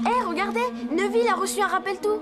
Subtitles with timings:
[0.00, 0.60] Hé, regardez
[0.90, 2.20] Neville a reçu un rappel tout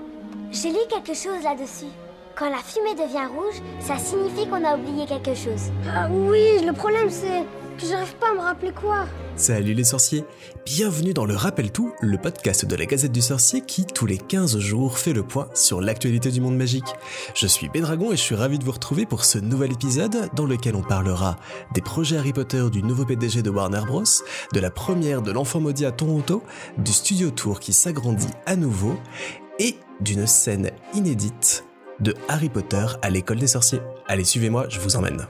[0.51, 1.91] J'ai lu quelque chose là-dessus.
[2.35, 5.71] Quand la fumée devient rouge, ça signifie qu'on a oublié quelque chose.
[5.87, 7.43] Ah oui, le problème c'est
[7.77, 9.05] j'arrive pas à me rappeler quoi.
[9.35, 10.23] Salut les sorciers,
[10.65, 14.17] bienvenue dans le Rappel Tout, le podcast de la Gazette du Sorcier qui, tous les
[14.17, 16.85] 15 jours, fait le point sur l'actualité du monde magique.
[17.35, 20.45] Je suis Bédragon et je suis ravi de vous retrouver pour ce nouvel épisode dans
[20.45, 21.37] lequel on parlera
[21.73, 24.03] des projets Harry Potter du nouveau PDG de Warner Bros,
[24.53, 26.43] de la première de l'enfant maudit à Toronto,
[26.77, 28.95] du studio tour qui s'agrandit à nouveau
[29.59, 31.65] et d'une scène inédite
[31.99, 33.81] de Harry Potter à l'école des sorciers.
[34.07, 35.27] Allez, suivez-moi, je vous emmène.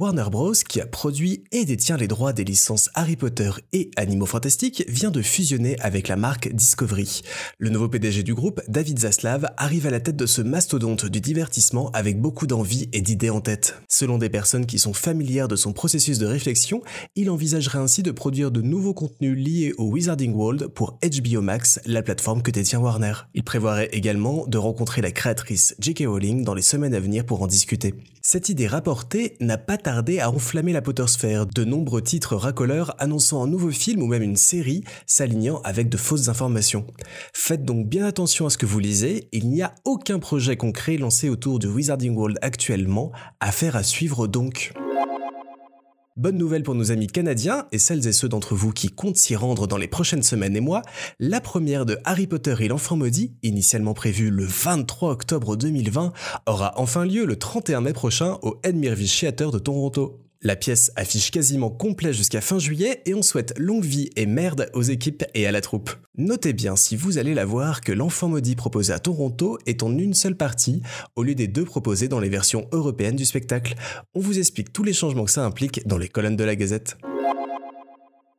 [0.00, 4.26] Warner Bros, qui a produit et détient les droits des licences Harry Potter et Animaux
[4.26, 7.22] Fantastiques, vient de fusionner avec la marque Discovery.
[7.58, 11.20] Le nouveau PDG du groupe, David Zaslav, arrive à la tête de ce mastodonte du
[11.20, 13.74] divertissement avec beaucoup d'envie et d'idées en tête.
[13.88, 16.80] Selon des personnes qui sont familières de son processus de réflexion,
[17.16, 21.80] il envisagerait ainsi de produire de nouveaux contenus liés au Wizarding World pour HBO Max,
[21.86, 23.14] la plateforme que détient Warner.
[23.34, 26.04] Il prévoirait également de rencontrer la créatrice J.K.
[26.06, 27.94] Rowling dans les semaines à venir pour en discuter.
[28.22, 33.46] Cette idée rapportée n'a pas à enflammer la Pottersphère, de nombreux titres racoleurs annonçant un
[33.46, 36.86] nouveau film ou même une série s'alignant avec de fausses informations.
[37.32, 40.98] Faites donc bien attention à ce que vous lisez, il n'y a aucun projet concret
[40.98, 44.72] lancé autour du Wizarding World actuellement, affaire à suivre donc.
[46.18, 49.36] Bonne nouvelle pour nos amis canadiens et celles et ceux d'entre vous qui comptent s'y
[49.36, 50.82] rendre dans les prochaines semaines et mois,
[51.20, 56.12] la première de Harry Potter et l'enfant maudit, initialement prévue le 23 octobre 2020,
[56.46, 60.27] aura enfin lieu le 31 mai prochain au Edmirville Theatre de Toronto.
[60.40, 64.70] La pièce affiche quasiment complet jusqu'à fin juillet et on souhaite longue vie et merde
[64.72, 65.90] aux équipes et à la troupe.
[66.16, 69.98] Notez bien si vous allez la voir que l'enfant maudit proposé à Toronto est en
[69.98, 70.80] une seule partie
[71.16, 73.74] au lieu des deux proposés dans les versions européennes du spectacle.
[74.14, 76.96] On vous explique tous les changements que ça implique dans les colonnes de la Gazette.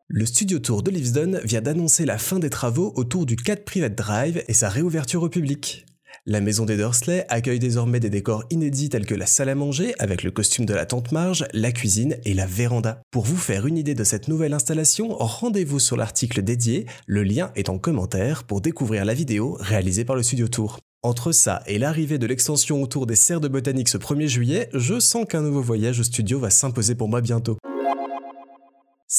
[0.07, 3.95] Le studio tour de Livesden vient d'annoncer la fin des travaux autour du 4 Private
[3.95, 5.85] Drive et sa réouverture au public.
[6.31, 9.95] La maison des Dursley accueille désormais des décors inédits tels que la salle à manger
[9.97, 13.01] avec le costume de la tante Marge, la cuisine et la véranda.
[13.09, 17.51] Pour vous faire une idée de cette nouvelle installation, rendez-vous sur l'article dédié, le lien
[17.55, 20.77] est en commentaire pour découvrir la vidéo réalisée par le studio tour.
[21.01, 24.99] Entre ça et l'arrivée de l'extension autour des serres de botanique ce 1er juillet, je
[24.99, 27.57] sens qu'un nouveau voyage au studio va s'imposer pour moi bientôt.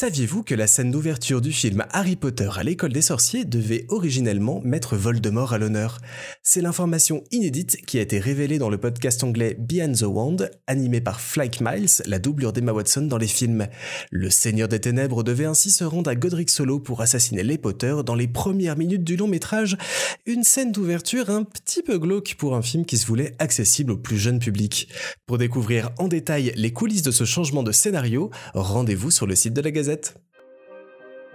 [0.00, 4.62] Saviez-vous que la scène d'ouverture du film Harry Potter à l'école des sorciers devait originellement
[4.65, 5.99] mettre Voldemort à l'honneur?
[6.43, 11.03] C'est l'information inédite qui a été révélée dans le podcast anglais Behind the Wand, animé
[11.03, 13.66] par Flake Miles, la doublure d'Emma Watson dans les films.
[14.10, 17.97] Le Seigneur des Ténèbres devait ainsi se rendre à Godric Solo pour assassiner les Potter
[18.06, 19.77] dans les premières minutes du long métrage,
[20.25, 23.99] une scène d'ouverture un petit peu glauque pour un film qui se voulait accessible au
[23.99, 24.89] plus jeune public.
[25.27, 29.53] Pour découvrir en détail les coulisses de ce changement de scénario, rendez-vous sur le site
[29.53, 29.71] de la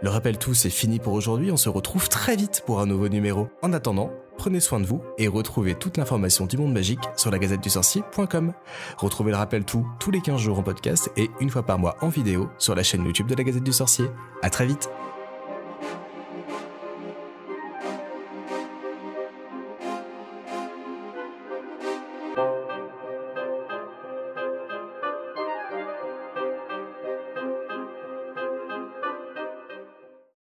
[0.02, 3.08] Le rappel tout, c'est fini pour aujourd'hui, on se retrouve très vite pour un nouveau
[3.08, 3.48] numéro.
[3.62, 7.40] En attendant, prenez soin de vous et retrouvez toute l'information du monde magique sur la
[7.40, 8.54] gazette du sorcier.com.
[8.98, 11.96] Retrouvez le rappel tout tous les 15 jours en podcast et une fois par mois
[12.02, 14.06] en vidéo sur la chaîne YouTube de la Gazette du Sorcier.
[14.42, 14.90] À très vite